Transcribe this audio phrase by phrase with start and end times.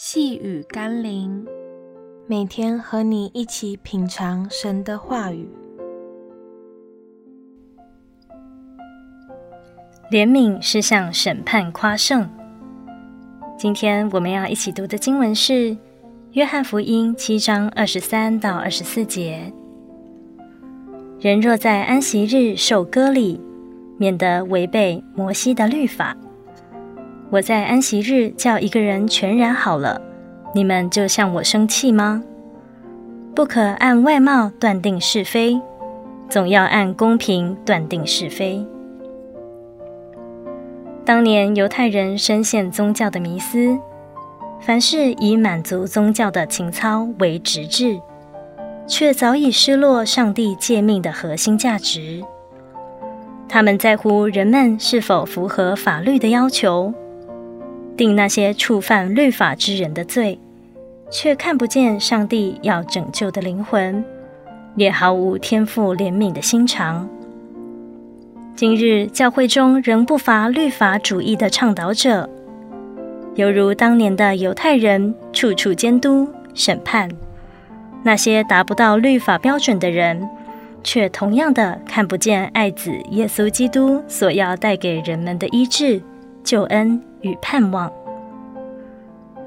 [0.00, 1.44] 细雨甘霖，
[2.28, 5.50] 每天和你一起品尝神的话语。
[10.08, 12.30] 怜悯是向审判夸胜。
[13.58, 15.52] 今天我们要一起读的经文是
[16.30, 19.52] 《约翰福音》七章二十三到二十四节。
[21.18, 23.40] 人若在安息日受割礼，
[23.96, 26.16] 免得违背摩西的律法。
[27.30, 30.00] 我在安息日叫一个人全然好了，
[30.54, 32.22] 你们就向我生气吗？
[33.34, 35.60] 不可按外貌断定是非，
[36.30, 38.66] 总要按公平断定是非。
[41.04, 43.78] 当年犹太人深陷宗教的迷思，
[44.58, 48.00] 凡事以满足宗教的情操为直至，
[48.86, 52.22] 却早已失落上帝诫命的核心价值。
[53.46, 56.94] 他们在乎人们是否符合法律的要求。
[57.98, 60.38] 定那些触犯律法之人的罪，
[61.10, 64.04] 却看不见上帝要拯救的灵魂，
[64.76, 67.08] 也毫无天赋怜悯的心肠。
[68.54, 72.30] 今日教会中仍不乏律法主义的倡导者，
[73.34, 77.10] 犹如当年的犹太人，处处监督审判
[78.04, 80.28] 那些达不到律法标准的人，
[80.84, 86.00] 却同样的看不见爱子耶稣基督所要带给人们的医治、
[86.48, 86.98] 救恩。
[87.20, 87.92] 与盼望，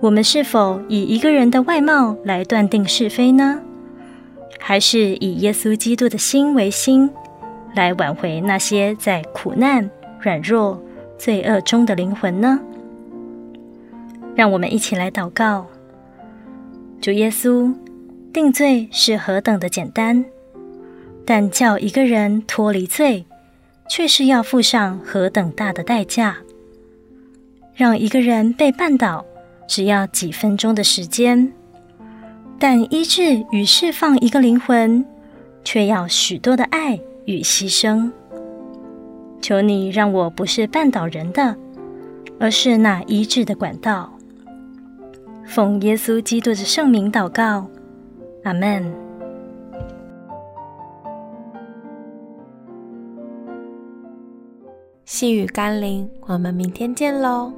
[0.00, 3.60] 我们是否以一个人的外貌来断定是非呢？
[4.58, 7.08] 还是以耶稣基督的心为心，
[7.76, 9.88] 来挽回那些在苦难、
[10.20, 10.82] 软弱、
[11.16, 12.58] 罪恶中的灵魂呢？
[14.34, 15.64] 让我们一起来祷告：
[17.00, 17.72] 主耶稣，
[18.32, 20.24] 定罪是何等的简单，
[21.24, 23.24] 但叫一个人脱离罪，
[23.88, 26.36] 却是要付上何等大的代价。
[27.80, 29.24] 让一个人被绊倒，
[29.66, 31.50] 只要几分钟的时间；
[32.58, 35.02] 但医治与释放一个灵魂，
[35.64, 38.12] 却要许多的爱与牺牲。
[39.40, 41.56] 求你让我不是绊倒人的，
[42.38, 44.12] 而是那医治的管道。
[45.46, 47.66] 奉耶稣基督的圣名祷告，
[48.44, 48.92] 阿门。
[55.06, 57.50] 细雨甘霖，我们明天见喽。